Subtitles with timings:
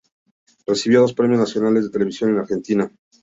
[0.65, 2.91] Recibió dos premios nacionales de televisión en Argentina.